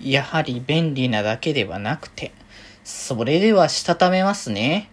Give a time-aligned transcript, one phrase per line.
[0.00, 2.32] やはり便利なだけではなくて、
[2.82, 4.90] それではしたためますね。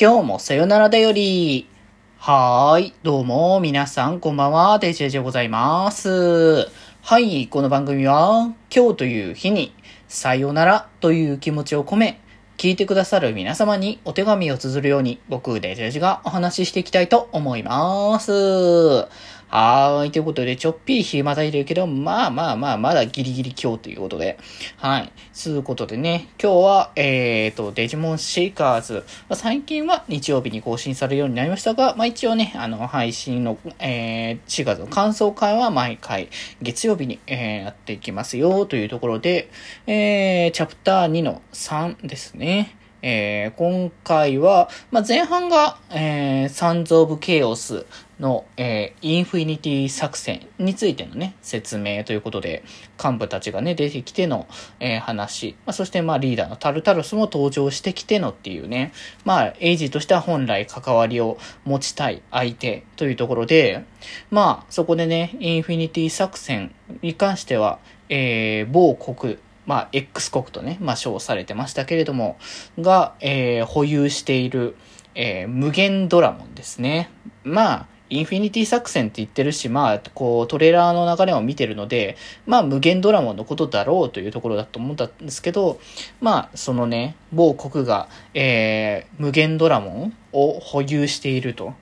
[0.00, 1.68] 今日もさよならだより。
[2.18, 6.68] はーい、どうも、皆さん、こんばんは、デジェジでございます。
[7.02, 9.74] はい、この番組は、今日という日に、
[10.08, 12.20] さよならという気持ちを込め、
[12.58, 19.08] 聞いてくださる皆様にお手紙を綴るように、僕、デジェジがお話ししていきたいと思います。
[19.54, 20.10] はい。
[20.12, 24.38] ということで、ちょっぴり日またいるけど、まあまあまあ、まだギリギリ今日ということで。
[24.78, 25.12] はい。
[25.34, 28.94] つうことでね、今日は、えっ、ー、と、デジモンシーカーズ。
[29.28, 36.30] まあ、最近は日曜日に更新されるようになりましたが、まあ一応ね、あの、配信の、えー、シーカーズの感想会は毎回
[36.62, 39.50] 月曜日に、えー、やっていきますよ、というところで、
[39.86, 42.78] えー、チャプター2の3ですね。
[43.02, 47.84] えー、今回は、まあ、前半が、えー、サンズ・オブ・ケイオス
[48.22, 52.62] の、えー、インフィニティ作戦についてのね、説明ということで、
[53.02, 54.46] 幹部たちがね、出てきての、
[54.80, 58.92] えー、話、まあ、そしてまあリーダーのタルタルスも登場してきてのっていうね、
[59.24, 63.84] まあ、エイジとしては本来関わりを持ちたい相手というところで、
[64.30, 72.38] まあ、そこでね、インフィニティ作戦に関しては、えー、某国、まあ、X 国とね、まあ、称されてましたけれども、
[72.78, 74.76] が、えー、保有している、
[75.16, 77.10] えー、無限ドラモンですね。
[77.42, 85.80] まあ、インフィニティ作戦って言ってるし、まあ、こう、トレーラーの流れを見てるので、まあ、無限ドラモンのことだろうというところだと思ったんですけど、
[86.20, 91.72] まあ、そのね、某国が、えー、無限ドラモンを保有していると。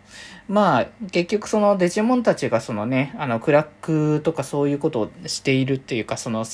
[0.47, 6.45] まあ、結局そのデジモンたちがそのね、あの、クラックとかそういうことをしているっていうか、その、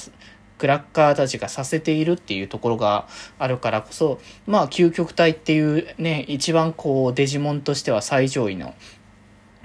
[0.57, 3.07] クラッカーたちがさせているっていうところが
[3.39, 8.75] あるからこそ、まあ、究極体っていうね、一番こう、デジモンとしては最上位の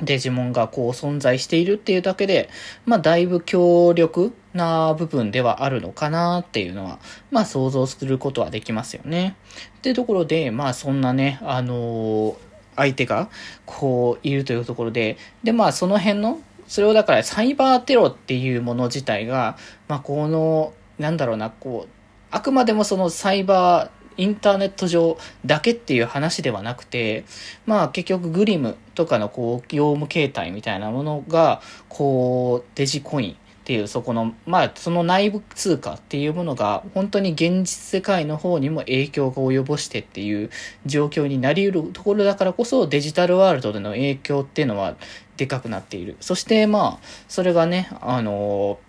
[0.02, 2.50] デジモンがこう存在しているっていうだけで、
[2.86, 7.00] まあだいぶ強力な部分ではあるのかなっていうのは、
[7.30, 9.36] まあ想像することはできますよね。
[9.78, 12.36] っていうところで、まあそんなね、あのー、
[12.76, 13.30] 相手が
[13.66, 21.90] こういるというところで、でまあその辺の、それをだからサイバーテロっていうもの自体が、まあこのなんだろうな、こう、
[22.30, 27.26] あくまでもそのサイバー、インターネット上だけっていう話ではなくて、
[27.66, 40.50] まあ結局グリムとかのこう業務形態みたいなものが、こうデジコインっていうそこの、まあその内部通貨っていうものが本当に現実世界の方にも影響が及ぼしてっていう
[40.86, 44.96] 状況になり得るところだからこそデジタルワールドでの影響っていうのは
[45.38, 46.18] でかくなっている。
[46.20, 48.80] そしてまあそれがね、あの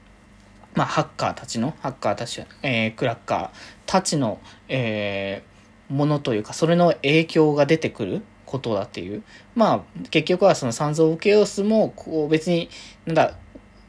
[0.75, 3.51] まあ、ハッカーたちの、ハッカーたち、えー、クラッカー
[3.93, 9.23] たちの、えー、ものというか、それの影響が出てくることだっていう。
[9.55, 12.71] まあ、結局はその三蔵ケオスも、こう別に、
[13.05, 13.35] なんだ、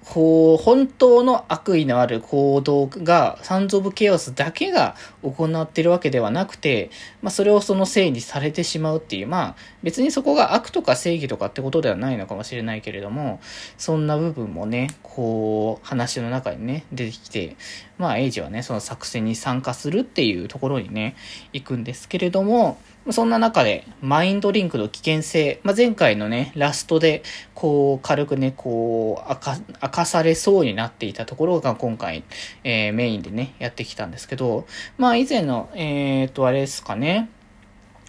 [0.06, 6.90] こう、本当の悪意のある行動が、サンズ・オブ・ケオスだけが行ってるわけではなくて、
[7.22, 13.40] まあ、それをそのせいにされてしまうっていう、まあ、別にそこが悪とか正義とかってことではないのかもしれないけれども、
[13.78, 17.56] そんな部分もね、こう、話の中にね、出てきて、
[17.98, 21.16] まあ、エイジはね、その作戦に参加するっていうところにね、
[21.54, 22.78] 行くんですけれども、
[23.12, 32.24] そんな中で、マインドリンクの危険性、まあ、前回のね、ラストで、こう、軽くね、こう、明か、明かされそうになっていたところが今回、
[32.64, 34.66] えー、メインでね、やってきたんですけど、
[34.98, 37.30] まあ、以前の、えー、っと、あれですかね、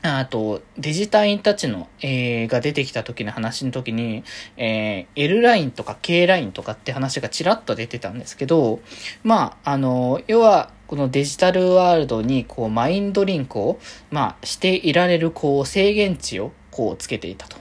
[0.07, 4.23] あと、デジタインたちの、えー、が出てきた時の話の時に、
[4.59, 8.81] えー、L ラインとか K ラインとかって話がちらっと出てたんですけど、
[9.23, 13.81] まあ、あの、要は、このデジタルワールドにこうマインドリンクを、
[14.13, 17.57] まあ、していられるこう制限値をこうつけていたと。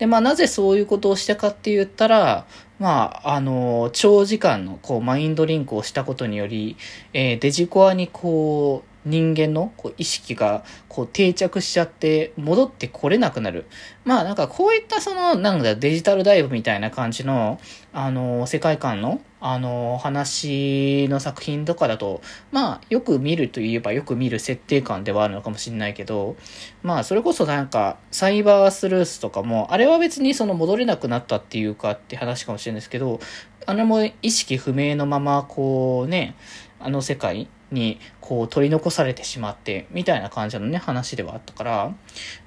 [0.00, 2.44] で、まあ、なぜそういうことをしたかって言ったら、
[2.80, 6.76] まあ、あの、長時間のこうマインドリンクをしたことにより、
[7.12, 13.66] えー、デジコアにこう、人間のこう意識がこう定着しちゃって戻ってこれなくなる。
[14.04, 17.60] まあなんかこういったそのなんだデジタルダイブみたいな感じの
[17.92, 26.36] あの世界観のあの話の作品とかだとまあよく見るといえばよく見る設定感ではあるのかもしれないけど
[26.84, 33.18] まあそれこそなんかサイバースルースとかもあれは別にその戻れなくなったっていうかって話かもしれないですけど
[33.66, 36.36] あれも意識不明のままこうね
[36.78, 41.94] あの世界にこう取り残されてしまってみたいな感じのね話ではあったから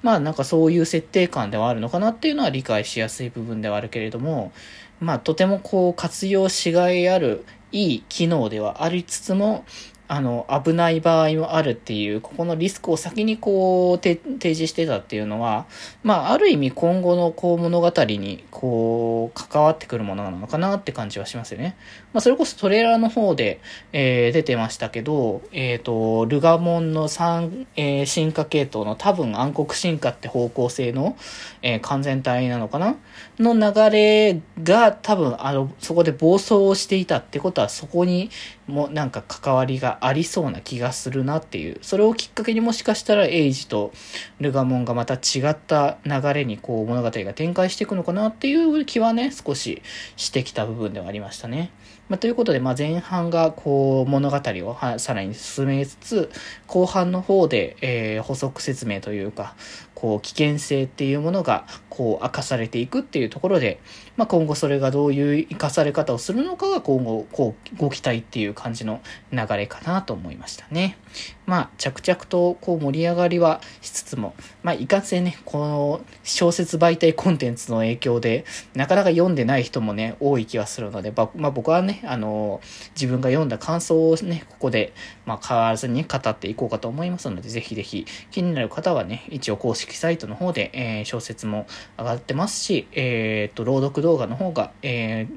[0.02, 4.52] まあなんかそういう設定感ではあるのかなっていうのは理解しやすい部分ではあるけれども
[5.00, 9.64] まあとてもこう活用しがいあるいい機能ではありつつも
[10.08, 15.66] あの、危ない場合もあるっていう、ここのリスクを先にこう、提示してたっていうのは、
[16.02, 21.76] まあ、ある意味今後のこう物語に、こう、関わってくるものなのかなって感じはしますよね。
[22.12, 23.60] まあ、それこそトレーラーの方で、
[23.92, 31.16] えー、出てましたけど、えっ、ー、と、ルガモンの3、えー、進化系統の多分暗黒進化って方向性の、
[31.62, 32.96] えー、完全体なのかな？
[33.38, 38.30] の流れが多分、あの、そこで暴走をしていたってことは、そこに
[38.66, 41.78] もなんか関わりがありそうな気がするなっていう。
[41.82, 43.92] それをきっかけにもしかしたらエイジと
[44.40, 49.82] ルガモンがまた違った流れにこう物語が展開していくのかなっていう気はね、少し
[50.16, 51.70] してきた部分ではありましたね。
[52.08, 56.30] まあ、ということで、まあ、前半がこう物語をさらに進めつつ、
[56.66, 59.56] 後半の方で、えー、補足説明というか、
[59.96, 63.80] こう危険性っていうものがこう明かされていくっていうところで、
[64.18, 69.00] まあ、今後それがどういう生かされ方をするのかが今後こうご期待っていう感じの
[69.32, 70.98] 流れかなと思いましたね。
[71.46, 78.44] まあ着々とこう盛り上がりはしつつも、まあいかんせんね、この小説媒体コンテンツの影響で
[78.74, 82.60] なかなか読んでない人もね、多い気はするので、まあ僕はね、あの、
[82.94, 84.92] 自分が読んだ感想をね、ここで、
[85.24, 91.66] まあ変わらずに語っていこうかと思いますので、ぜひぜひ気になる方はね、一応公式サイトの方で、えー、小説も
[91.98, 95.28] 上がってますし、えっ、と、朗読動画の方が、え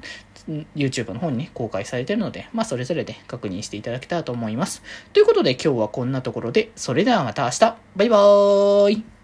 [0.48, 4.82] ー、YouTube の方にね、公開されてるので、まあ、それぞれで確認していただけたらと思います。
[5.12, 7.60] ということで、今日はこんなところで、それではまた明日
[7.96, 9.19] バイバーイ